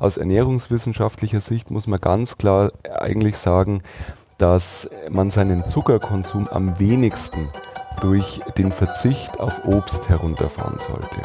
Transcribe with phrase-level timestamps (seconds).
[0.00, 3.82] aus ernährungswissenschaftlicher Sicht muss man ganz klar eigentlich sagen,
[4.38, 7.50] dass man seinen Zuckerkonsum am wenigsten
[8.00, 11.20] durch den Verzicht auf Obst herunterfahren sollte.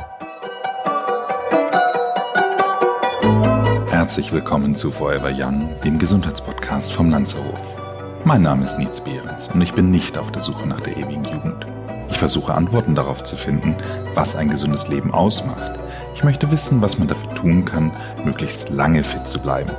[3.89, 7.81] Herzlich willkommen zu Forever Young, dem Gesundheitspodcast vom Lanzerhof.
[8.25, 11.23] Mein Name ist Nietz Behrens und ich bin nicht auf der Suche nach der ewigen
[11.23, 11.65] Jugend.
[12.09, 13.75] Ich versuche Antworten darauf zu finden,
[14.13, 15.79] was ein gesundes Leben ausmacht.
[16.15, 17.91] Ich möchte wissen, was man dafür tun kann,
[18.23, 19.71] möglichst lange fit zu bleiben.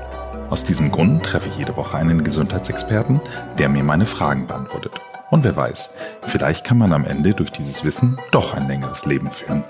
[0.50, 3.20] Aus diesem Grund treffe ich jede Woche einen Gesundheitsexperten,
[3.58, 4.92] der mir meine Fragen beantwortet.
[5.30, 5.88] Und wer weiß,
[6.24, 9.64] vielleicht kann man am Ende durch dieses Wissen doch ein längeres Leben führen.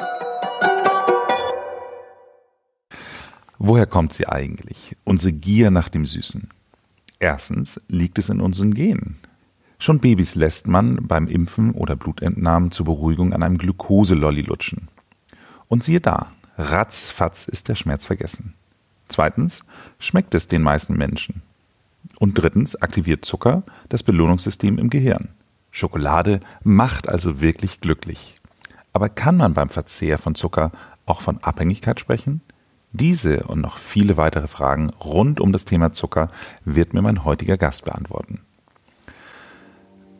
[3.58, 4.96] Woher kommt sie eigentlich?
[5.04, 6.50] Unsere Gier nach dem Süßen.
[7.20, 9.16] Erstens liegt es in unseren Genen.
[9.78, 14.88] Schon Babys lässt man beim Impfen oder Blutentnahmen zur Beruhigung an einem Glukoselolli lutschen.
[15.68, 18.54] Und siehe da, ratzfatz ist der Schmerz vergessen.
[19.08, 19.62] Zweitens
[19.98, 21.42] schmeckt es den meisten Menschen.
[22.18, 25.28] Und drittens aktiviert Zucker das Belohnungssystem im Gehirn.
[25.70, 28.34] Schokolade macht also wirklich glücklich.
[28.92, 30.72] Aber kann man beim Verzehr von Zucker
[31.04, 32.40] auch von Abhängigkeit sprechen?
[32.92, 36.30] Diese und noch viele weitere Fragen rund um das Thema Zucker
[36.64, 38.40] wird mir mein heutiger Gast beantworten.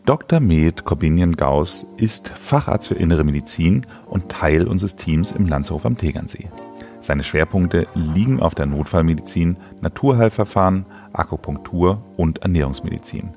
[0.07, 0.39] Dr.
[0.39, 6.49] Med Corbinian-Gauss ist Facharzt für Innere Medizin und Teil unseres Teams im Landshof am Tegernsee.
[7.01, 13.31] Seine Schwerpunkte liegen auf der Notfallmedizin, Naturheilverfahren, Akupunktur und Ernährungsmedizin.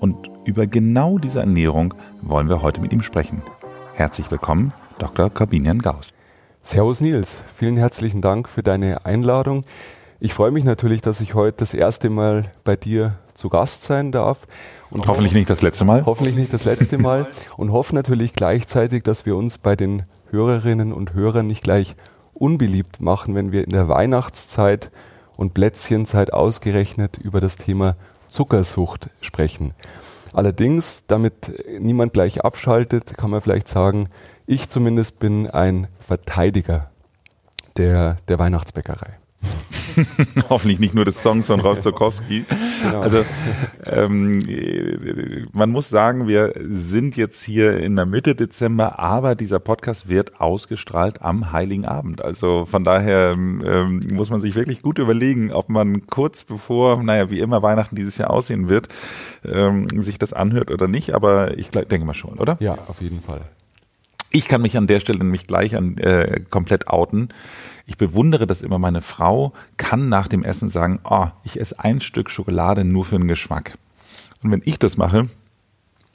[0.00, 3.42] Und über genau diese Ernährung wollen wir heute mit ihm sprechen.
[3.92, 5.28] Herzlich willkommen, Dr.
[5.28, 6.14] Corbinian-Gauss.
[6.62, 9.66] Servus Nils, vielen herzlichen Dank für deine Einladung.
[10.20, 14.10] Ich freue mich natürlich, dass ich heute das erste Mal bei dir zu Gast sein
[14.10, 14.46] darf.
[14.94, 16.06] Und hoffentlich hoff, nicht das letzte Mal.
[16.06, 17.26] Hoffentlich nicht das letzte Mal.
[17.56, 21.96] und hoffe natürlich gleichzeitig, dass wir uns bei den Hörerinnen und Hörern nicht gleich
[22.32, 24.90] unbeliebt machen, wenn wir in der Weihnachtszeit
[25.36, 27.96] und Plätzchenzeit ausgerechnet über das Thema
[28.28, 29.74] Zuckersucht sprechen.
[30.32, 34.08] Allerdings, damit niemand gleich abschaltet, kann man vielleicht sagen,
[34.46, 36.90] ich zumindest bin ein Verteidiger
[37.76, 39.18] der, der Weihnachtsbäckerei.
[40.50, 42.44] Hoffentlich nicht nur des Songs von Rolf Zukowski.
[42.82, 43.00] Genau.
[43.00, 43.24] Also
[43.84, 44.42] ähm,
[45.52, 50.40] man muss sagen, wir sind jetzt hier in der Mitte Dezember, aber dieser Podcast wird
[50.40, 52.24] ausgestrahlt am Heiligen Abend.
[52.24, 57.30] Also von daher ähm, muss man sich wirklich gut überlegen, ob man kurz bevor, naja,
[57.30, 58.88] wie immer Weihnachten dieses Jahr aussehen wird,
[59.44, 61.14] ähm, sich das anhört oder nicht.
[61.14, 62.56] Aber ich denke mal schon, oder?
[62.60, 63.42] Ja, auf jeden Fall.
[64.34, 67.28] Ich kann mich an der Stelle nämlich gleich an, äh, komplett outen.
[67.86, 68.80] Ich bewundere das immer.
[68.80, 73.16] Meine Frau kann nach dem Essen sagen, oh, ich esse ein Stück Schokolade nur für
[73.16, 73.78] den Geschmack.
[74.42, 75.28] Und wenn ich das mache,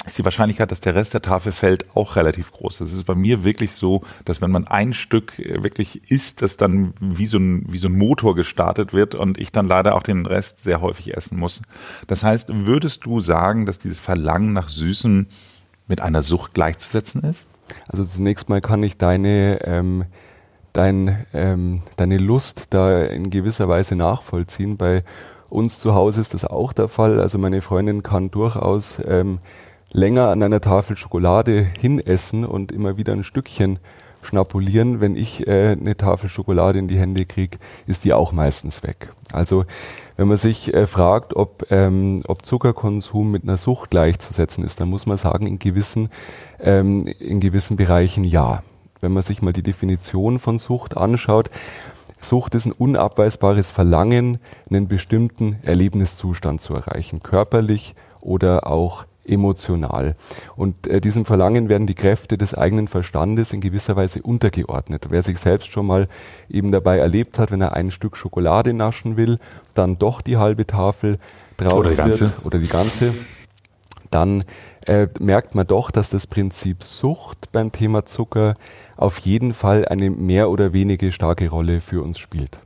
[0.06, 2.80] ist die Wahrscheinlichkeit, dass der Rest der Tafel fällt, auch relativ groß.
[2.80, 6.58] Das ist bei mir wirklich so, dass wenn man ein Stück äh, wirklich isst, das
[6.58, 10.04] dann wie so ein, wie so ein Motor gestartet wird und ich dann leider auch
[10.04, 11.62] den Rest sehr häufig essen muss.
[12.08, 15.28] Das heißt, würdest du sagen, dass dieses Verlangen nach Süßen
[15.88, 17.46] mit einer Sucht gleichzusetzen ist?
[17.88, 20.06] Also zunächst mal kann ich deine ähm,
[20.74, 24.78] dein, ähm, deine Lust da in gewisser Weise nachvollziehen.
[24.78, 25.04] Bei
[25.50, 27.20] uns zu Hause ist das auch der Fall.
[27.20, 29.40] Also meine Freundin kann durchaus ähm,
[29.92, 33.80] länger an einer Tafel Schokolade hinessen und immer wieder ein Stückchen
[34.22, 35.02] schnapulieren.
[35.02, 37.58] Wenn ich äh, eine Tafel Schokolade in die Hände kriege,
[37.88, 39.14] ist die auch meistens weg.
[39.32, 39.66] Also
[40.18, 44.90] wenn man sich äh, fragt, ob, ähm, ob Zuckerkonsum mit einer Sucht gleichzusetzen ist, dann
[44.90, 46.10] muss man sagen, in gewissen,
[46.60, 48.64] ähm, in gewissen Bereichen ja
[49.02, 51.50] wenn man sich mal die Definition von Sucht anschaut,
[52.22, 60.16] Sucht ist ein unabweisbares Verlangen, einen bestimmten Erlebniszustand zu erreichen, körperlich oder auch emotional.
[60.56, 65.08] Und äh, diesem Verlangen werden die Kräfte des eigenen Verstandes in gewisser Weise untergeordnet.
[65.10, 66.08] Wer sich selbst schon mal
[66.50, 69.38] eben dabei erlebt hat, wenn er ein Stück Schokolade naschen will,
[69.74, 71.20] dann doch die halbe Tafel
[71.58, 73.14] draus oder die ganze, wird, oder die ganze
[74.12, 74.44] dann
[74.86, 78.56] äh, merkt man doch, dass das Prinzip Sucht beim Thema Zucker
[78.98, 82.60] auf jeden Fall eine mehr oder weniger starke Rolle für uns spielt.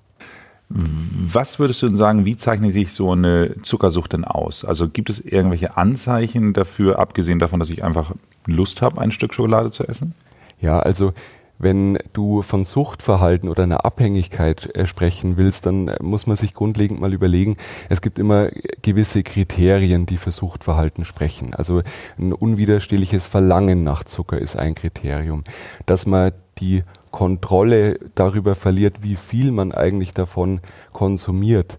[0.76, 4.66] Was würdest du denn sagen, wie zeichnet sich so eine Zuckersucht denn aus?
[4.66, 8.14] Also gibt es irgendwelche Anzeichen dafür, abgesehen davon, dass ich einfach
[8.48, 10.16] Lust habe, ein Stück Schokolade zu essen?
[10.60, 11.14] Ja, also
[11.60, 16.54] wenn du von Suchtverhalten oder einer Abhängigkeit äh, sprechen willst, dann äh, muss man sich
[16.54, 17.58] grundlegend mal überlegen,
[17.90, 18.50] es gibt immer
[18.82, 21.54] gewisse Kriterien, die für Suchtverhalten sprechen.
[21.54, 21.84] Also
[22.18, 25.44] ein unwiderstehliches Verlangen nach Zucker ist ein Kriterium.
[25.86, 26.84] Dass man die
[27.14, 30.60] Kontrolle darüber verliert, wie viel man eigentlich davon
[30.92, 31.78] konsumiert.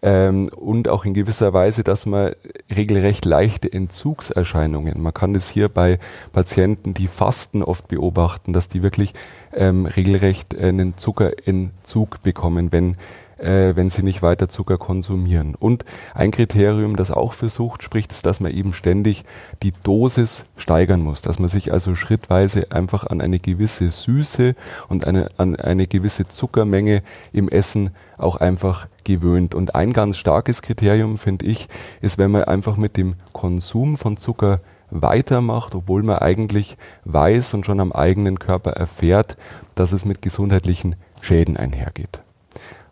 [0.00, 2.34] Ähm, und auch in gewisser Weise, dass man
[2.74, 5.98] regelrecht leichte Entzugserscheinungen, man kann es hier bei
[6.32, 9.14] Patienten, die fasten, oft beobachten, dass die wirklich
[9.52, 12.96] ähm, regelrecht einen Zuckerentzug bekommen, wenn
[13.38, 15.54] äh, wenn sie nicht weiter Zucker konsumieren.
[15.54, 15.84] Und
[16.14, 19.24] ein Kriterium, das auch für Sucht spricht, ist, dass man eben ständig
[19.62, 24.54] die Dosis steigern muss, dass man sich also schrittweise einfach an eine gewisse Süße
[24.88, 27.02] und eine, an eine gewisse Zuckermenge
[27.32, 29.54] im Essen auch einfach gewöhnt.
[29.54, 31.68] Und ein ganz starkes Kriterium, finde ich,
[32.00, 34.60] ist, wenn man einfach mit dem Konsum von Zucker
[34.90, 39.36] weitermacht, obwohl man eigentlich weiß und schon am eigenen Körper erfährt,
[39.74, 42.20] dass es mit gesundheitlichen Schäden einhergeht.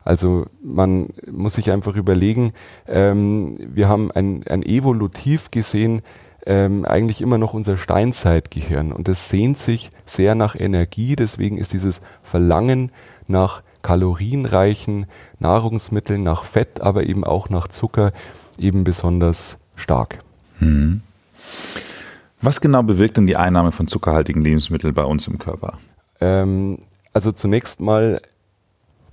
[0.04, 2.52] Also man muss sich einfach überlegen,
[2.86, 6.02] ähm, wir haben ein, ein evolutiv gesehen
[6.46, 11.72] ähm, eigentlich immer noch unser Steinzeitgehirn und es sehnt sich sehr nach Energie, deswegen ist
[11.72, 12.92] dieses Verlangen
[13.26, 15.06] nach kalorienreichen
[15.38, 18.12] Nahrungsmitteln, nach Fett, aber eben auch nach Zucker
[18.58, 20.18] eben besonders stark.
[20.58, 21.00] Hm.
[22.40, 25.78] Was genau bewirkt denn die Einnahme von zuckerhaltigen Lebensmitteln bei uns im Körper?
[26.20, 26.78] Ähm,
[27.14, 28.20] also zunächst mal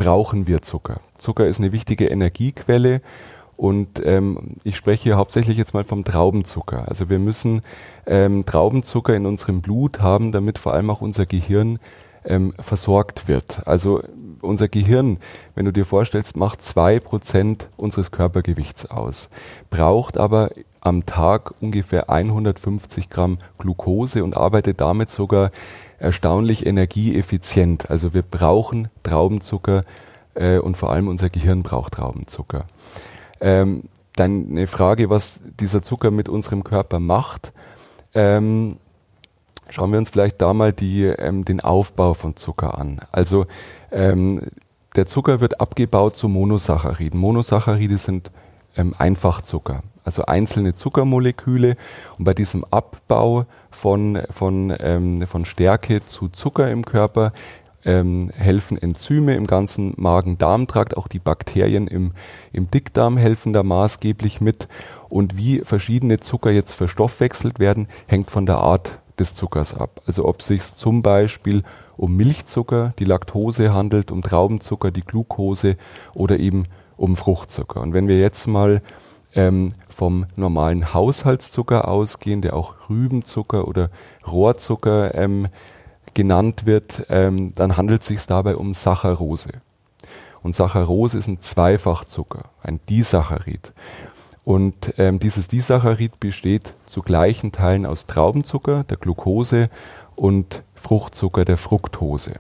[0.01, 0.99] brauchen wir Zucker.
[1.19, 3.01] Zucker ist eine wichtige Energiequelle
[3.55, 6.87] und ähm, ich spreche hier hauptsächlich jetzt mal vom Traubenzucker.
[6.87, 7.61] Also wir müssen
[8.07, 11.77] ähm, Traubenzucker in unserem Blut haben, damit vor allem auch unser Gehirn
[12.25, 13.67] ähm, versorgt wird.
[13.67, 14.01] Also
[14.41, 15.19] unser Gehirn,
[15.53, 19.29] wenn du dir vorstellst, macht zwei Prozent unseres Körpergewichts aus,
[19.69, 20.49] braucht aber
[20.81, 25.51] am Tag ungefähr 150 Gramm Glucose und arbeitet damit sogar
[25.99, 27.89] erstaunlich energieeffizient.
[27.89, 29.85] Also wir brauchen Traubenzucker
[30.33, 32.65] äh, und vor allem unser Gehirn braucht Traubenzucker.
[33.39, 33.83] Ähm,
[34.15, 37.53] dann eine Frage, was dieser Zucker mit unserem Körper macht.
[38.13, 38.77] Ähm,
[39.69, 42.99] schauen wir uns vielleicht da mal die, ähm, den Aufbau von Zucker an.
[43.11, 43.45] Also
[43.91, 44.49] ähm,
[44.95, 47.19] der Zucker wird abgebaut zu Monosacchariden.
[47.19, 48.31] Monosaccharide sind
[48.75, 51.77] ähm, Einfachzucker also einzelne Zuckermoleküle.
[52.17, 57.31] Und bei diesem Abbau von, von, ähm, von Stärke zu Zucker im Körper
[57.83, 62.11] ähm, helfen Enzyme im ganzen Magen-Darm-Trakt, auch die Bakterien im,
[62.53, 64.67] im Dickdarm helfen da maßgeblich mit.
[65.09, 70.01] Und wie verschiedene Zucker jetzt verstoffwechselt werden, hängt von der Art des Zuckers ab.
[70.05, 71.63] Also ob es sich zum Beispiel
[71.97, 75.77] um Milchzucker, die Laktose handelt, um Traubenzucker, die Glucose
[76.13, 76.65] oder eben
[76.97, 77.81] um Fruchtzucker.
[77.81, 78.81] Und wenn wir jetzt mal
[79.35, 83.89] ähm, vom normalen Haushaltszucker ausgehen, der auch Rübenzucker oder
[84.27, 85.47] Rohrzucker ähm,
[86.13, 89.61] genannt wird, ähm, dann handelt es sich dabei um Saccharose.
[90.43, 93.73] Und Saccharose ist ein Zweifachzucker, ein Disaccharid.
[94.43, 99.69] Und ähm, dieses Disaccharid besteht zu gleichen Teilen aus Traubenzucker, der Glucose,
[100.15, 102.35] und Fruchtzucker, der Fructose.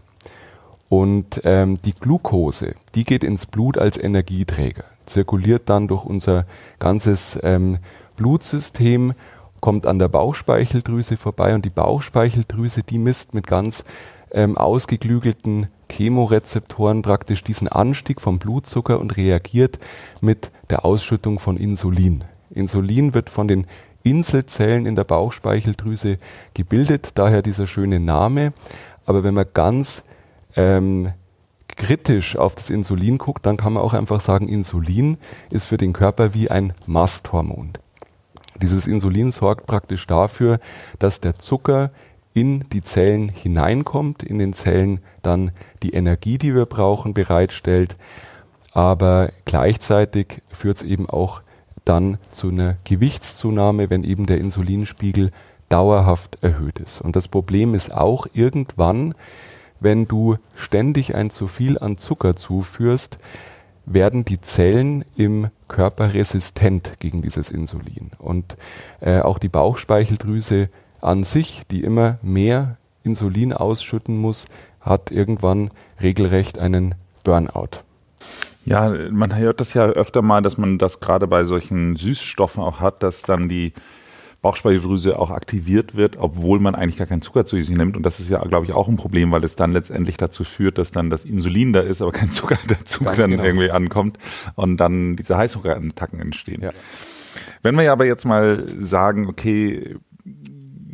[0.91, 6.45] Und ähm, die Glucose, die geht ins Blut als Energieträger zirkuliert dann durch unser
[6.79, 7.77] ganzes ähm,
[8.15, 9.13] Blutsystem,
[9.59, 13.83] kommt an der Bauchspeicheldrüse vorbei und die Bauchspeicheldrüse, die misst mit ganz
[14.31, 19.77] ähm, ausgeklügelten Chemorezeptoren praktisch diesen Anstieg vom Blutzucker und reagiert
[20.21, 22.23] mit der Ausschüttung von Insulin.
[22.49, 23.67] Insulin wird von den
[24.03, 26.17] Inselzellen in der Bauchspeicheldrüse
[26.55, 28.53] gebildet, daher dieser schöne Name.
[29.05, 30.03] Aber wenn man ganz
[30.55, 31.13] ähm,
[31.67, 35.17] kritisch auf das Insulin guckt, dann kann man auch einfach sagen, Insulin
[35.49, 37.73] ist für den Körper wie ein Masthormon.
[38.61, 40.59] Dieses Insulin sorgt praktisch dafür,
[40.99, 41.91] dass der Zucker
[42.33, 45.51] in die Zellen hineinkommt, in den Zellen dann
[45.83, 47.97] die Energie, die wir brauchen, bereitstellt.
[48.73, 51.41] Aber gleichzeitig führt es eben auch
[51.83, 55.31] dann zu einer Gewichtszunahme, wenn eben der Insulinspiegel
[55.67, 57.01] dauerhaft erhöht ist.
[57.01, 59.15] Und das Problem ist auch irgendwann,
[59.81, 63.17] wenn du ständig ein zu viel an Zucker zuführst,
[63.85, 68.11] werden die Zellen im Körper resistent gegen dieses Insulin.
[68.19, 68.55] Und
[69.01, 70.69] äh, auch die Bauchspeicheldrüse
[71.01, 74.45] an sich, die immer mehr Insulin ausschütten muss,
[74.79, 75.69] hat irgendwann
[75.99, 77.81] regelrecht einen Burnout.
[78.65, 82.79] Ja, man hört das ja öfter mal, dass man das gerade bei solchen Süßstoffen auch
[82.79, 83.73] hat, dass dann die
[84.41, 87.95] Bauchspeicheldrüse auch aktiviert wird, obwohl man eigentlich gar keinen Zucker zu sich nimmt.
[87.95, 90.79] Und das ist ja, glaube ich, auch ein Problem, weil es dann letztendlich dazu führt,
[90.79, 93.43] dass dann das Insulin da ist, aber kein Zucker dazu Ganz dann genau.
[93.43, 94.17] irgendwie ankommt
[94.55, 96.61] und dann diese Heißhungerattacken entstehen.
[96.61, 96.71] Ja.
[97.61, 99.95] Wenn wir aber jetzt mal sagen, okay,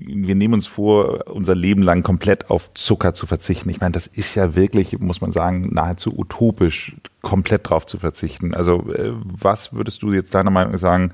[0.07, 3.69] wir nehmen uns vor, unser Leben lang komplett auf Zucker zu verzichten.
[3.69, 8.53] Ich meine, das ist ja wirklich, muss man sagen, nahezu utopisch, komplett drauf zu verzichten.
[8.53, 11.13] Also äh, was würdest du jetzt deiner Meinung nach sagen,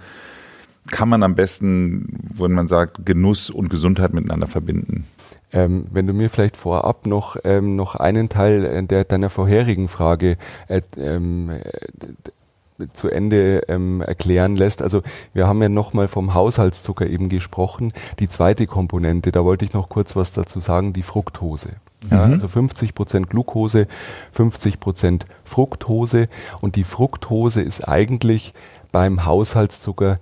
[0.91, 5.05] kann man am besten, wenn man sagt, Genuss und Gesundheit miteinander verbinden?
[5.51, 9.87] Ähm, wenn du mir vielleicht vorab noch, ähm, noch einen Teil äh, der, deiner vorherigen
[9.87, 10.37] Frage
[10.67, 14.81] äh, ähm, äh, zu Ende ähm, erklären lässt.
[14.81, 17.93] Also wir haben ja nochmal vom Haushaltszucker eben gesprochen.
[18.19, 21.73] Die zweite Komponente, da wollte ich noch kurz was dazu sagen, die Fructose.
[22.09, 22.33] Ja, mhm.
[22.33, 23.87] Also 50 Prozent Glucose,
[24.31, 26.27] 50 Prozent Fructose.
[26.61, 28.53] Und die Fructose ist eigentlich
[28.91, 30.19] beim Haushaltszucker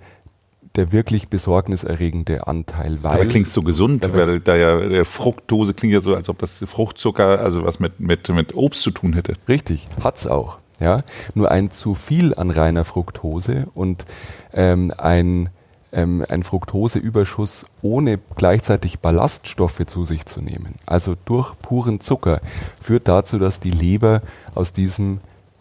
[0.76, 2.98] der wirklich besorgniserregende Anteil.
[3.02, 6.38] Weil Aber klingt so gesund, weil da ja der Fructose klingt ja so, als ob
[6.38, 9.34] das Fruchtzucker also was mit, mit, mit Obst zu tun hätte.
[9.48, 10.58] Richtig, hat's auch.
[10.80, 14.04] Ja, nur ein zu viel an reiner Fructose und
[14.52, 15.50] ähm, ein
[15.92, 22.40] ähm, ein Fructoseüberschuss ohne gleichzeitig Ballaststoffe zu sich zu nehmen, also durch puren Zucker,
[22.80, 24.22] führt dazu, dass die Leber
[24.54, 25.20] aus diesem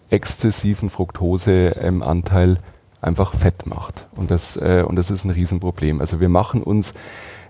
[0.09, 2.57] exzessiven Fructoseanteil ähm,
[3.01, 4.07] einfach Fett macht.
[4.15, 5.99] Und das, äh, und das ist ein Riesenproblem.
[5.99, 6.93] Also wir machen uns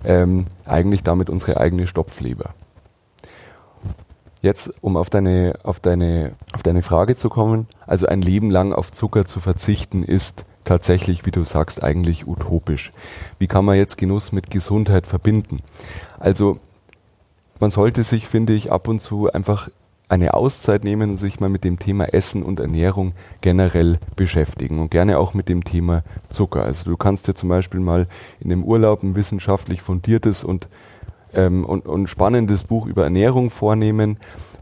[0.03, 2.53] ähm, eigentlich damit unsere eigene Stopfleber.
[4.41, 8.73] Jetzt, um auf deine, auf, deine, auf deine Frage zu kommen, also ein Leben lang
[8.73, 12.91] auf Zucker zu verzichten, ist tatsächlich, wie du sagst, eigentlich utopisch.
[13.37, 15.59] Wie kann man jetzt Genuss mit Gesundheit verbinden?
[16.19, 16.59] Also
[17.59, 19.69] man sollte sich, finde ich, ab und zu einfach
[20.11, 24.91] eine Auszeit nehmen und sich mal mit dem Thema Essen und Ernährung generell beschäftigen und
[24.91, 26.63] gerne auch mit dem Thema Zucker.
[26.63, 28.07] Also du kannst dir zum Beispiel mal
[28.41, 30.67] in dem Urlaub ein wissenschaftlich fundiertes und,
[31.33, 34.17] ähm, und, und spannendes Buch über Ernährung vornehmen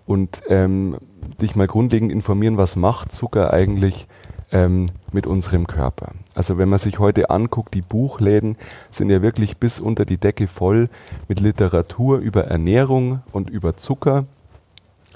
[0.05, 0.97] und ähm,
[1.41, 4.07] dich mal grundlegend informieren, was macht Zucker eigentlich
[4.51, 6.11] ähm, mit unserem Körper.
[6.35, 8.55] Also wenn man sich heute anguckt, die Buchläden
[8.91, 10.89] sind ja wirklich bis unter die Decke voll
[11.27, 14.25] mit Literatur über Ernährung und über Zucker.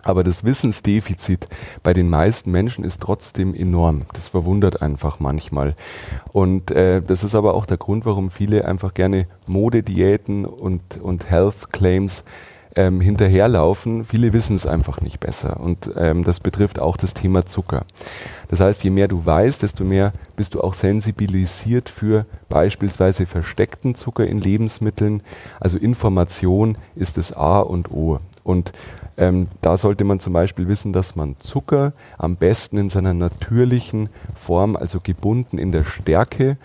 [0.03, 1.47] Aber das Wissensdefizit
[1.81, 4.03] bei den meisten Menschen ist trotzdem enorm.
[4.13, 5.73] Das verwundert einfach manchmal.
[6.31, 11.29] Und äh, das ist aber auch der Grund, warum viele einfach gerne Modediäten und, und
[11.29, 12.23] Health Claims
[12.75, 14.03] ähm, hinterherlaufen.
[14.03, 15.59] Viele wissen es einfach nicht besser.
[15.59, 17.85] Und ähm, das betrifft auch das Thema Zucker.
[18.49, 23.95] Das heißt, je mehr du weißt, desto mehr bist du auch sensibilisiert für beispielsweise versteckten
[23.95, 25.21] Zucker in Lebensmitteln.
[25.59, 28.19] Also Information ist das A und O.
[28.43, 28.73] Und
[29.17, 34.09] ähm, da sollte man zum Beispiel wissen, dass man Zucker am besten in seiner natürlichen
[34.35, 36.57] Form, also gebunden in der Stärke,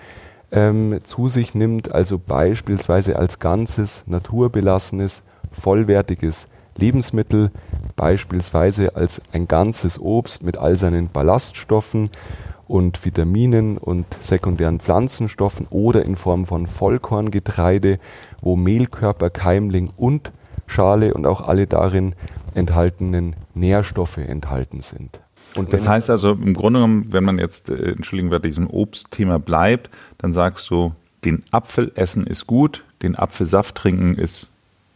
[0.50, 7.50] ähm, zu sich nimmt, also beispielsweise als ganzes, naturbelassenes vollwertiges Lebensmittel,
[7.96, 12.10] beispielsweise als ein ganzes Obst mit all seinen Ballaststoffen
[12.66, 17.98] und Vitaminen und sekundären Pflanzenstoffen oder in Form von Vollkorngetreide,
[18.42, 20.30] wo Mehlkörper, Keimling und
[20.68, 22.14] Schale und auch alle darin
[22.54, 25.20] enthaltenen Nährstoffe enthalten sind.
[25.56, 29.38] Und das heißt also im Grunde genommen, wenn man jetzt, äh, entschuldigen bei diesem Obstthema
[29.38, 30.92] bleibt, dann sagst du,
[31.24, 34.46] den Apfel essen ist gut, den Apfelsaft trinken ist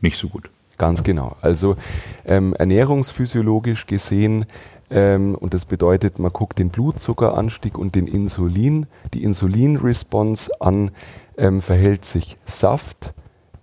[0.01, 0.51] nicht so gut.
[0.79, 1.37] Ganz genau.
[1.41, 1.77] Also
[2.25, 4.47] ähm, ernährungsphysiologisch gesehen,
[4.91, 10.91] ähm, und das bedeutet, man guckt den Blutzuckeranstieg und den Insulin, die Insulinresponse an,
[11.39, 13.15] ähm, verhält sich Saft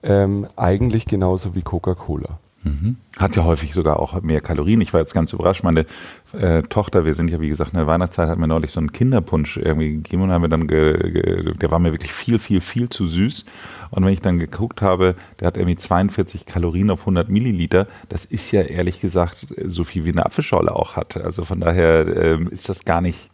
[0.03, 2.39] ähm, eigentlich genauso wie Coca-Cola.
[2.63, 2.97] Mhm.
[3.17, 4.81] Hat ja häufig sogar auch mehr Kalorien.
[4.81, 5.63] Ich war jetzt ganz überrascht.
[5.63, 5.85] Meine
[6.33, 8.91] äh, Tochter, wir sind ja wie gesagt in der Weihnachtszeit, hat mir neulich so einen
[8.91, 13.07] Kinderpunsch irgendwie gegeben und haben wir dann, der war mir wirklich viel, viel, viel zu
[13.07, 13.45] süß.
[13.91, 17.87] Und wenn ich dann geguckt habe, der hat irgendwie 42 Kalorien auf 100 Milliliter.
[18.09, 21.15] Das ist ja ehrlich gesagt so viel wie eine Apfelschorle auch hat.
[21.15, 23.29] Also von daher äh, ist das gar nicht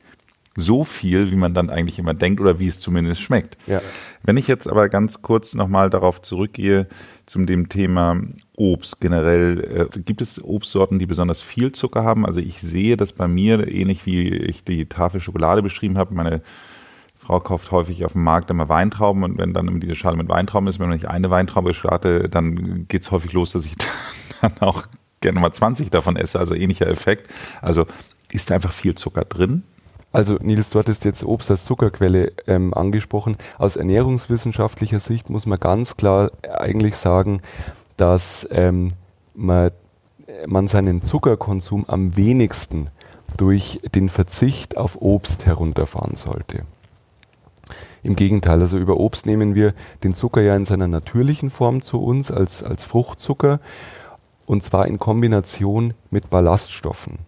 [0.56, 3.58] so viel, wie man dann eigentlich immer denkt oder wie es zumindest schmeckt.
[3.68, 3.82] Ja.
[4.24, 6.88] Wenn ich jetzt aber ganz kurz nochmal darauf zurückgehe,
[7.26, 8.22] zum dem Thema
[8.56, 9.90] Obst generell.
[9.94, 12.26] Äh, gibt es Obstsorten, die besonders viel Zucker haben?
[12.26, 16.14] Also ich sehe das bei mir, ähnlich wie ich die Tafel Schokolade beschrieben habe.
[16.14, 16.42] Meine
[17.18, 20.68] Frau kauft häufig auf dem Markt immer Weintrauben und wenn dann diese Schale mit Weintrauben
[20.70, 23.76] ist, wenn ich eine Weintraube starte, dann geht es häufig los, dass ich
[24.42, 24.84] dann auch
[25.22, 27.32] gerne mal 20 davon esse, also ähnlicher Effekt.
[27.62, 27.88] Also
[28.32, 29.64] ist da einfach viel Zucker drin?
[30.16, 33.36] Also Nils, du hattest jetzt Obst als Zuckerquelle ähm, angesprochen.
[33.58, 37.42] Aus ernährungswissenschaftlicher Sicht muss man ganz klar eigentlich sagen,
[37.98, 38.92] dass ähm,
[39.34, 39.72] man,
[40.48, 42.88] man seinen Zuckerkonsum am wenigsten
[43.36, 46.62] durch den Verzicht auf Obst herunterfahren sollte.
[48.02, 49.74] Im Gegenteil, also über Obst nehmen wir
[50.06, 53.60] den Zucker ja in seiner natürlichen Form zu uns als, als Fruchtzucker
[54.46, 57.20] und zwar in Kombination mit Ballaststoffen.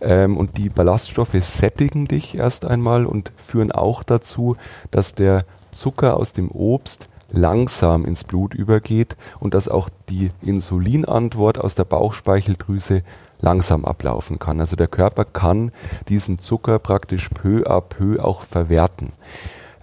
[0.00, 4.56] Ähm, und die Ballaststoffe sättigen dich erst einmal und führen auch dazu,
[4.90, 11.58] dass der Zucker aus dem Obst langsam ins Blut übergeht und dass auch die Insulinantwort
[11.58, 13.02] aus der Bauchspeicheldrüse
[13.40, 14.60] langsam ablaufen kann.
[14.60, 15.72] Also der Körper kann
[16.08, 19.10] diesen Zucker praktisch peu à peu auch verwerten.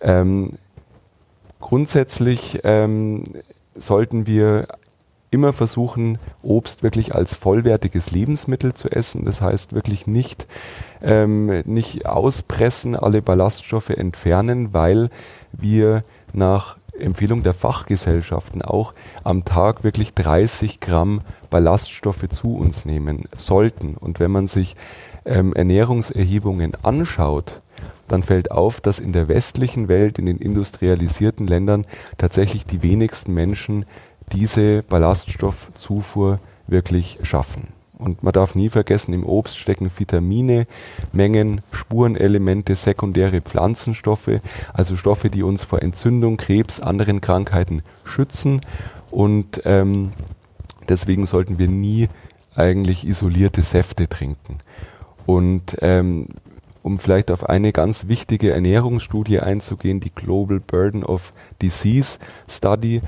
[0.02, 0.54] Ähm,
[1.60, 3.24] grundsätzlich ähm,
[3.76, 4.68] sollten wir
[5.36, 9.26] immer versuchen, Obst wirklich als vollwertiges Lebensmittel zu essen.
[9.26, 10.48] Das heißt wirklich nicht,
[11.04, 15.10] ähm, nicht auspressen, alle Ballaststoffe entfernen, weil
[15.52, 18.94] wir nach Empfehlung der Fachgesellschaften auch
[19.26, 23.96] am Tag wirklich 30 Gramm Ballaststoffe zu uns nehmen sollten.
[23.96, 24.78] Und wenn man sich
[25.26, 27.60] ähm, Ernährungserhebungen anschaut,
[28.08, 31.86] dann fällt auf, dass in der westlichen Welt, in den industrialisierten Ländern
[32.18, 33.86] tatsächlich die wenigsten Menschen
[34.32, 37.70] diese Ballaststoffzufuhr wirklich schaffen.
[37.98, 40.68] Und man darf nie vergessen, im Obst stecken Vitamine,
[41.14, 44.42] Mengen, Spurenelemente, sekundäre Pflanzenstoffe,
[44.74, 48.62] also Stoffe, die uns vor Entzündung, Krebs, anderen Krankheiten schützen.
[49.12, 50.12] Und ähm,
[50.90, 52.10] deswegen sollten wir nie
[52.56, 54.60] eigentlich isolierte Säfte trinken.
[55.26, 56.28] Und ähm,
[56.84, 63.02] um vielleicht auf eine ganz wichtige Ernährungsstudie einzugehen, die Global Burden of Disease Study,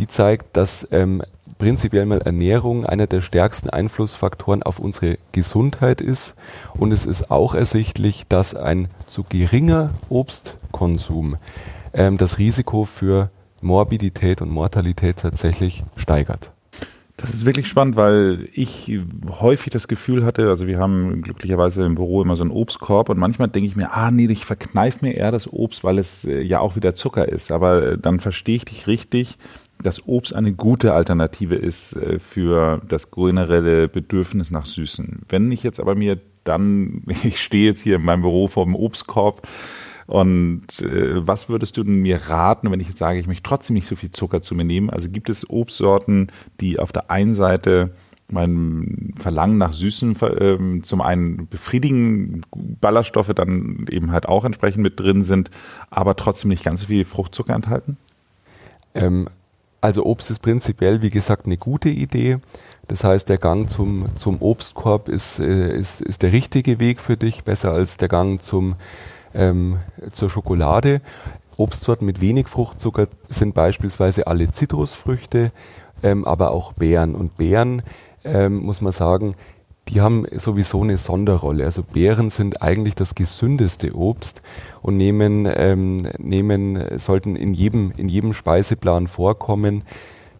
[0.00, 1.22] die zeigt, dass ähm,
[1.58, 6.34] prinzipiell mal Ernährung einer der stärksten Einflussfaktoren auf unsere Gesundheit ist.
[6.78, 11.36] Und es ist auch ersichtlich, dass ein zu geringer Obstkonsum
[11.92, 13.30] ähm, das Risiko für
[13.60, 16.50] Morbidität und Mortalität tatsächlich steigert.
[17.18, 21.94] Das ist wirklich spannend, weil ich häufig das Gefühl hatte, also wir haben glücklicherweise im
[21.94, 25.12] Büro immer so einen Obstkorb und manchmal denke ich mir, ah nee, ich verkneif mir
[25.12, 27.50] eher das Obst, weil es äh, ja auch wieder Zucker ist.
[27.50, 29.36] Aber äh, dann verstehe ich dich richtig,
[29.82, 35.22] dass Obst eine gute Alternative ist äh, für das generelle Bedürfnis nach Süßen.
[35.28, 38.74] Wenn ich jetzt aber mir dann, ich stehe jetzt hier in meinem Büro vor dem
[38.74, 39.46] Obstkorb
[40.06, 43.86] und äh, was würdest du mir raten, wenn ich jetzt sage, ich möchte trotzdem nicht
[43.86, 44.90] so viel Zucker zu mir nehmen?
[44.90, 47.92] Also gibt es Obstsorten, die auf der einen Seite
[48.28, 52.42] mein Verlangen nach Süßen äh, zum einen befriedigen,
[52.80, 55.50] Ballaststoffe dann eben halt auch entsprechend mit drin sind,
[55.90, 57.96] aber trotzdem nicht ganz so viel Fruchtzucker enthalten?
[58.94, 59.28] Ähm,
[59.80, 62.38] also Obst ist prinzipiell, wie gesagt, eine gute Idee.
[62.88, 67.16] Das heißt, der Gang zum, zum Obstkorb ist, äh, ist, ist der richtige Weg für
[67.16, 68.76] dich, besser als der Gang zum,
[69.34, 69.78] ähm,
[70.12, 71.00] zur Schokolade.
[71.56, 75.52] Obstsorten mit wenig Fruchtzucker sind beispielsweise alle Zitrusfrüchte,
[76.02, 77.14] ähm, aber auch Beeren.
[77.14, 77.82] Und Beeren,
[78.24, 79.34] ähm, muss man sagen,
[79.90, 81.64] die haben sowieso eine Sonderrolle.
[81.64, 84.40] Also Beeren sind eigentlich das gesündeste Obst
[84.82, 89.82] und nehmen, ähm, nehmen, sollten in jedem, in jedem Speiseplan vorkommen.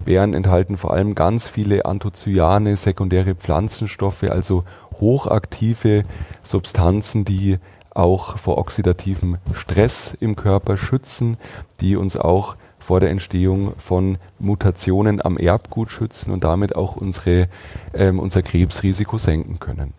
[0.05, 4.65] Beeren enthalten vor allem ganz viele Anthocyane, sekundäre Pflanzenstoffe, also
[5.01, 6.05] hochaktive
[6.43, 7.59] Substanzen, die
[7.93, 11.37] auch vor oxidativem Stress im Körper schützen,
[11.81, 17.49] die uns auch vor der Entstehung von Mutationen am Erbgut schützen und damit auch unsere,
[17.95, 19.95] ähm, unser Krebsrisiko senken können.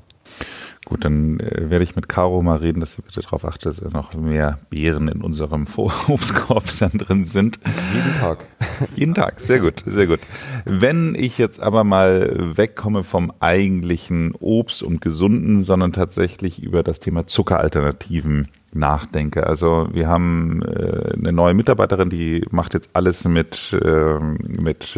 [0.86, 3.94] Gut, dann äh, werde ich mit Caro mal reden, dass sie bitte darauf achtet, dass
[3.94, 5.67] noch mehr Beeren in unserem
[6.08, 7.60] Obstkorb dann drin sind.
[7.94, 8.39] Jeden Tag.
[8.96, 10.20] Jeden Tag, sehr gut, sehr gut.
[10.65, 17.00] Wenn ich jetzt aber mal wegkomme vom eigentlichen Obst und Gesunden, sondern tatsächlich über das
[17.00, 19.46] Thema Zuckeralternativen nachdenke.
[19.46, 24.98] Also wir haben äh, eine neue Mitarbeiterin, die macht jetzt alles mit, äh, mit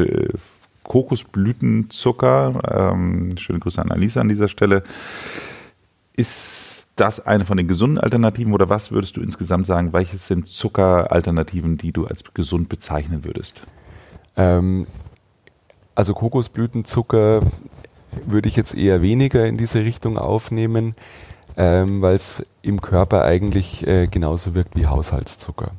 [0.84, 2.92] Kokosblütenzucker.
[2.94, 4.84] Ähm, schöne Grüße an Alisa an dieser Stelle.
[6.16, 9.94] Ist das eine von den gesunden Alternativen oder was würdest du insgesamt sagen?
[9.94, 13.64] Welches sind Zuckeralternativen, die du als gesund bezeichnen würdest?
[14.36, 14.86] Ähm,
[15.96, 17.42] also Kokosblütenzucker
[18.26, 20.96] würde ich jetzt eher weniger in diese Richtung aufnehmen
[21.58, 25.72] ähm, weil es im Körper eigentlich äh, genauso wirkt wie Haushaltszucker.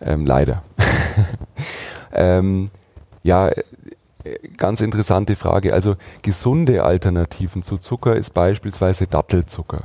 [0.00, 0.62] Ähm, leider.
[2.12, 2.70] ähm,
[3.22, 3.50] ja,
[4.56, 5.72] ganz interessante Frage.
[5.72, 9.84] Also gesunde Alternativen zu Zucker ist beispielsweise Dattelzucker.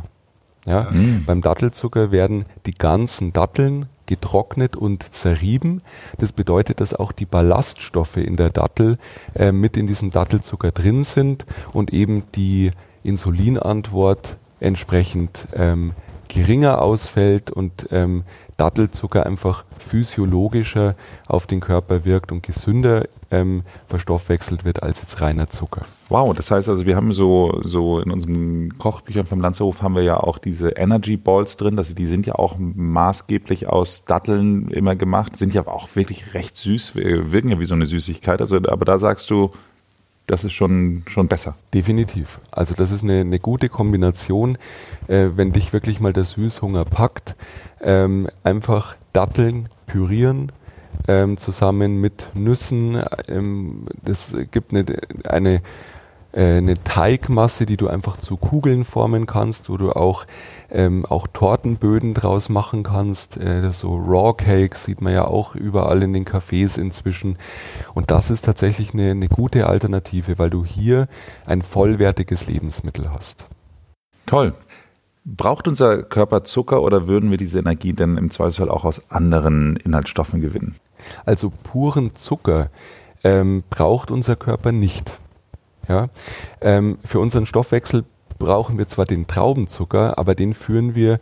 [0.66, 1.26] Ja, mhm.
[1.26, 5.82] Beim Dattelzucker werden die ganzen Datteln getrocknet und zerrieben.
[6.18, 8.98] Das bedeutet, dass auch die Ballaststoffe in der Dattel
[9.36, 12.72] äh, mit in diesem Dattelzucker drin sind und eben die
[13.04, 15.94] Insulinantwort entsprechend ähm,
[16.28, 18.24] geringer ausfällt und ähm,
[18.58, 20.96] Dattelzucker einfach physiologischer
[21.28, 25.86] auf den Körper wirkt und gesünder ähm, verstoffwechselt wird als jetzt reiner Zucker.
[26.10, 30.04] Wow, das heißt also, wir haben so, so in unseren Kochbüchern vom Lanzerhof haben wir
[30.04, 34.96] ja auch diese Energy Balls drin, dass die sind ja auch maßgeblich aus Datteln immer
[34.96, 38.40] gemacht, sind ja auch wirklich recht süß, wirken ja wie so eine Süßigkeit.
[38.40, 39.52] Also, aber da sagst du,
[40.28, 41.56] das ist schon, schon besser.
[41.74, 42.40] Definitiv.
[42.52, 44.58] Also das ist eine, eine gute Kombination,
[45.08, 47.36] äh, wenn dich wirklich mal der Süßhunger packt.
[47.82, 50.52] Ähm, einfach Datteln pürieren
[51.08, 53.02] ähm, zusammen mit Nüssen.
[53.28, 54.86] Ähm, das gibt eine,
[55.26, 55.62] eine
[56.36, 60.26] äh, eine Teigmasse, die du einfach zu Kugeln formen kannst, wo du auch,
[60.70, 63.38] ähm, auch Tortenböden draus machen kannst.
[63.38, 67.38] Äh, so Raw Cakes sieht man ja auch überall in den Cafés inzwischen.
[67.94, 71.08] Und das ist tatsächlich eine, eine gute Alternative, weil du hier
[71.46, 73.46] ein vollwertiges Lebensmittel hast.
[74.26, 74.54] Toll.
[75.24, 79.78] Braucht unser Körper Zucker oder würden wir diese Energie denn im Zweifelsfall auch aus anderen
[79.78, 80.76] Inhaltsstoffen gewinnen?
[81.26, 82.70] Also puren Zucker
[83.24, 85.18] ähm, braucht unser Körper nicht.
[85.88, 86.10] Ja?
[86.62, 88.06] Ähm, für unseren Stoffwechsel
[88.38, 91.20] brauchen wir zwar den Traubenzucker, aber den führen wir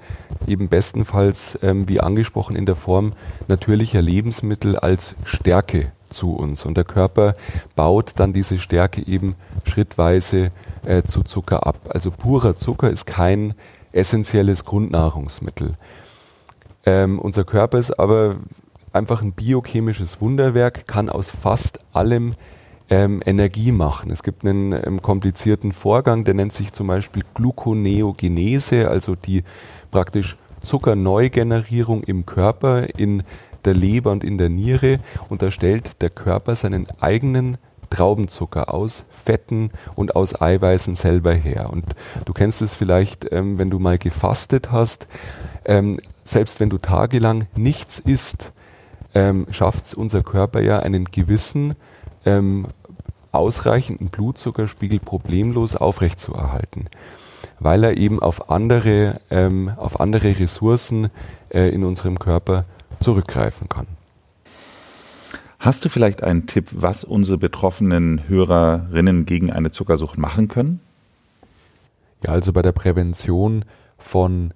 [0.47, 3.13] eben bestenfalls, ähm, wie angesprochen, in der Form
[3.47, 6.65] natürlicher Lebensmittel als Stärke zu uns.
[6.65, 7.34] Und der Körper
[7.76, 10.52] baut dann diese Stärke eben schrittweise
[10.86, 11.78] äh, zu Zucker ab.
[11.89, 13.54] Also purer Zucker ist kein
[13.91, 15.76] essentielles Grundnahrungsmittel.
[16.86, 18.38] Ähm, unser Körper ist aber
[18.91, 22.34] einfach ein biochemisches Wunderwerk, kann aus fast allem
[22.93, 24.12] ähm, Energie machen.
[24.12, 29.43] Es gibt einen ähm, komplizierten Vorgang, der nennt sich zum Beispiel Gluconeogenese, also die
[29.89, 33.23] praktisch Zuckerneugenerierung im Körper in
[33.65, 37.58] der Leber und in der Niere und da stellt der Körper seinen eigenen
[37.89, 41.71] Traubenzucker aus Fetten und aus Eiweißen selber her.
[41.71, 41.86] Und
[42.25, 45.08] du kennst es vielleicht, ähm, wenn du mal gefastet hast,
[45.65, 48.51] ähm, selbst wenn du tagelang nichts isst,
[49.15, 51.75] ähm, schafft es unser Körper ja einen gewissen
[52.25, 52.67] ähm,
[53.34, 56.88] ausreichenden Blutzuckerspiegel problemlos aufrechtzuerhalten,
[57.60, 61.10] weil er eben auf andere, ähm, auf andere Ressourcen
[61.50, 62.65] äh, in unserem Körper
[63.02, 63.88] zurückgreifen kann.
[65.60, 70.82] Hast du vielleicht einen Tipp, was unsere betroffenen Hörerinnen gegen eine Zuckersucht machen können?
[72.24, 73.63] Ja, also bei der Prävention
[73.98, 74.54] von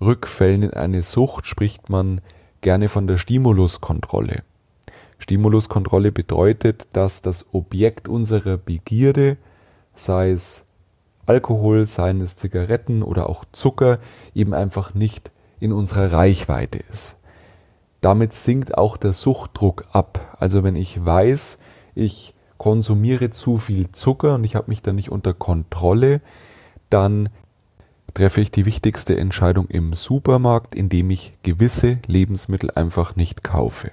[0.00, 2.20] Rückfällen in eine Sucht spricht man
[2.60, 4.42] gerne von der Stimuluskontrolle.
[5.20, 9.36] Stimuluskontrolle bedeutet, dass das Objekt unserer Begierde,
[9.94, 10.64] sei es
[11.26, 14.00] Alkohol, seien es Zigaretten oder auch Zucker,
[14.34, 15.30] eben einfach nicht
[15.60, 17.16] in unserer Reichweite ist
[18.00, 20.36] damit sinkt auch der Suchtdruck ab.
[20.38, 21.58] Also wenn ich weiß,
[21.94, 26.20] ich konsumiere zu viel Zucker und ich habe mich da nicht unter Kontrolle,
[26.88, 27.28] dann
[28.14, 33.92] treffe ich die wichtigste Entscheidung im Supermarkt, indem ich gewisse Lebensmittel einfach nicht kaufe.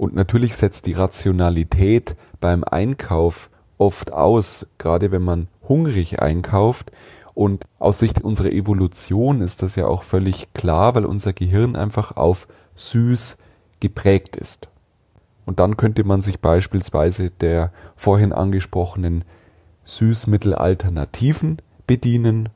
[0.00, 6.90] Und natürlich setzt die Rationalität beim Einkauf oft aus, gerade wenn man hungrig einkauft.
[7.34, 12.16] Und aus Sicht unserer Evolution ist das ja auch völlig klar, weil unser Gehirn einfach
[12.16, 13.36] auf süß
[13.80, 14.68] geprägt ist.
[15.44, 19.24] Und dann könnte man sich beispielsweise der vorhin angesprochenen
[19.84, 22.48] Süßmittelalternativen bedienen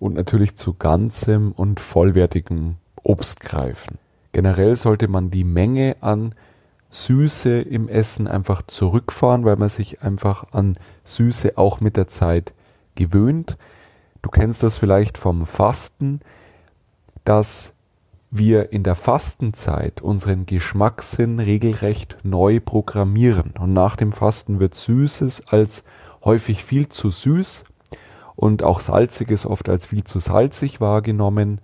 [0.00, 3.98] und natürlich zu ganzem und vollwertigem Obst greifen.
[4.32, 6.34] Generell sollte man die Menge an
[6.90, 12.54] Süße im Essen einfach zurückfahren, weil man sich einfach an Süße auch mit der Zeit
[12.94, 13.56] gewöhnt.
[14.22, 16.20] Du kennst das vielleicht vom Fasten,
[17.24, 17.74] dass
[18.30, 23.54] wir in der Fastenzeit unseren Geschmackssinn regelrecht neu programmieren.
[23.58, 25.84] Und nach dem Fasten wird Süßes als
[26.24, 27.64] häufig viel zu süß
[28.34, 31.60] und auch Salziges oft als viel zu salzig wahrgenommen.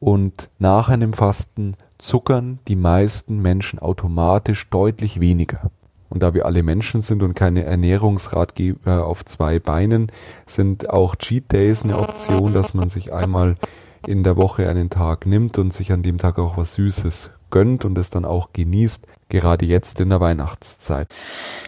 [0.00, 5.70] Und nach einem Fasten zuckern die meisten Menschen automatisch deutlich weniger.
[6.10, 10.10] Und da wir alle Menschen sind und keine Ernährungsratgeber auf zwei Beinen,
[10.46, 13.56] sind auch Cheat Days eine Option, dass man sich einmal
[14.06, 17.84] in der Woche einen Tag nimmt und sich an dem Tag auch was Süßes gönnt
[17.84, 21.08] und es dann auch genießt, gerade jetzt in der Weihnachtszeit.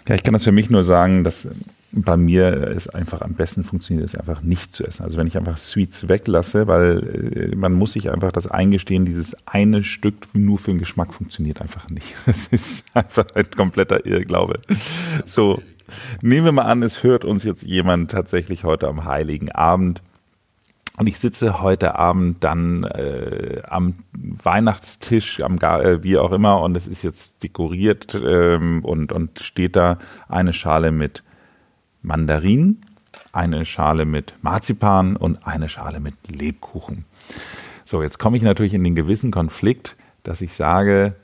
[0.08, 1.48] Ja, ich kann das für mich nur sagen, dass
[1.92, 5.03] bei mir es einfach am besten funktioniert, es einfach nicht zu essen.
[5.03, 9.37] Also wenn ich einfach Sweets weglasse, weil äh, man muss sich einfach das eingestehen, dieses
[9.46, 12.14] eine Stück nur für den Geschmack funktioniert einfach nicht.
[12.26, 14.61] Das ist einfach ein kompletter Irrglaube.
[15.26, 15.62] So,
[16.22, 20.00] nehmen wir mal an, es hört uns jetzt jemand tatsächlich heute am Heiligen Abend
[21.00, 26.76] und ich sitze heute Abend dann äh, am Weihnachtstisch, am äh, wie auch immer, und
[26.76, 29.98] es ist jetzt dekoriert ähm, und, und steht da
[30.29, 31.22] eine Schale mit
[32.02, 32.84] Mandarinen,
[33.32, 37.04] eine Schale mit Marzipan und eine Schale mit Lebkuchen.
[37.84, 41.16] So, jetzt komme ich natürlich in den gewissen Konflikt, dass ich sage,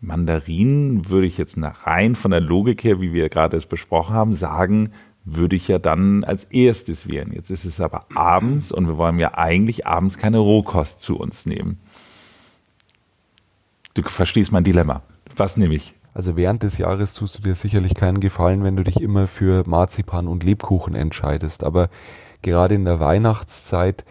[0.00, 4.34] Mandarinen würde ich jetzt rein von der Logik her, wie wir gerade es besprochen haben,
[4.34, 4.90] sagen,
[5.24, 7.32] würde ich ja dann als erstes wählen.
[7.32, 11.46] Jetzt ist es aber abends und wir wollen ja eigentlich abends keine Rohkost zu uns
[11.46, 11.78] nehmen.
[13.94, 15.02] Du verstehst mein Dilemma.
[15.36, 15.94] Was nehme ich?
[16.14, 19.64] Also während des Jahres tust du dir sicherlich keinen Gefallen, wenn du dich immer für
[19.66, 21.64] Marzipan und Lebkuchen entscheidest.
[21.64, 21.90] Aber
[22.40, 24.04] gerade in der Weihnachtszeit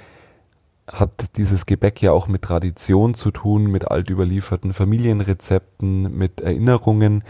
[0.86, 7.24] hat dieses Gebäck ja auch mit Tradition zu tun, mit altüberlieferten Familienrezepten, mit Erinnerungen,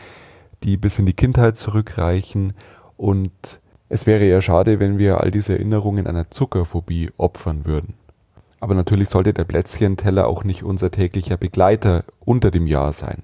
[0.63, 2.53] die bis in die Kindheit zurückreichen.
[2.97, 3.31] Und
[3.89, 7.93] es wäre ja schade, wenn wir all diese Erinnerungen einer Zuckerphobie opfern würden.
[8.59, 13.21] Aber natürlich sollte der Plätzchenteller auch nicht unser täglicher Begleiter unter dem Jahr sein.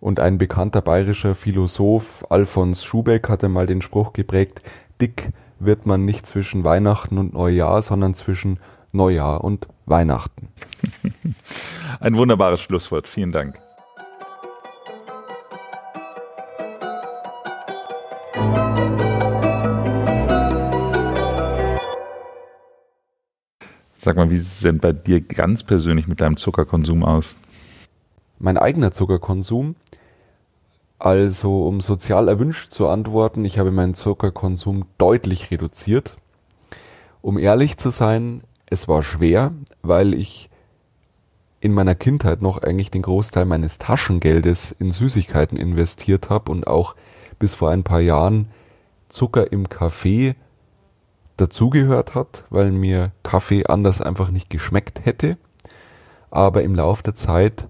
[0.00, 4.62] Und ein bekannter bayerischer Philosoph, Alfons Schubeck, hatte mal den Spruch geprägt,
[5.00, 8.60] dick wird man nicht zwischen Weihnachten und Neujahr, sondern zwischen
[8.92, 10.48] Neujahr und Weihnachten.
[12.00, 13.08] Ein wunderbares Schlusswort.
[13.08, 13.58] Vielen Dank.
[23.96, 27.34] Sag mal, wie sieht es denn bei dir ganz persönlich mit deinem Zuckerkonsum aus?
[28.38, 29.74] Mein eigener Zuckerkonsum?
[30.98, 36.16] Also, um sozial erwünscht zu antworten, ich habe meinen Zuckerkonsum deutlich reduziert.
[37.20, 40.50] Um ehrlich zu sein, es war schwer, weil ich
[41.60, 46.94] in meiner Kindheit noch eigentlich den Großteil meines Taschengeldes in Süßigkeiten investiert habe und auch
[47.40, 48.48] bis vor ein paar Jahren
[49.08, 50.36] Zucker im Kaffee
[51.36, 55.38] dazugehört hat, weil mir Kaffee anders einfach nicht geschmeckt hätte.
[56.30, 57.68] Aber im Laufe der Zeit,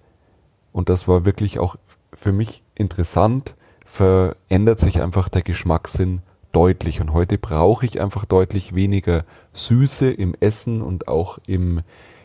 [0.78, 1.74] und das war wirklich auch
[2.12, 7.00] für mich interessant, verändert sich einfach der Geschmackssinn deutlich.
[7.00, 11.80] Und heute brauche ich einfach deutlich weniger Süße im Essen und auch im,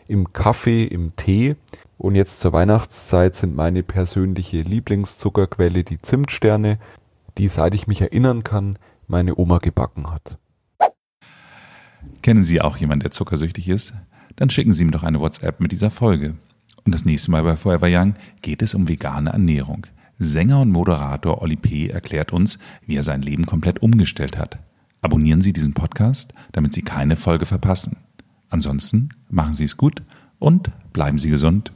[0.06, 1.56] im Kaffee, im Tee.
[1.98, 6.78] Und jetzt zur Weihnachtszeit sind meine persönliche Lieblingszuckerquelle die Zimtsterne,
[7.36, 10.38] die seit ich mich erinnern kann, meine Oma gebacken hat.
[12.22, 13.94] Kennen Sie auch jemanden, der zuckersüchtig ist?
[14.36, 16.36] Dann schicken Sie ihm doch eine WhatsApp mit dieser Folge.
[16.84, 19.86] Und das nächste Mal bei Forever Young geht es um vegane Ernährung.
[20.18, 21.88] Sänger und Moderator Oli P.
[21.88, 24.58] erklärt uns, wie er sein Leben komplett umgestellt hat.
[25.00, 27.96] Abonnieren Sie diesen Podcast, damit Sie keine Folge verpassen.
[28.48, 30.02] Ansonsten machen Sie es gut
[30.38, 31.72] und bleiben Sie gesund.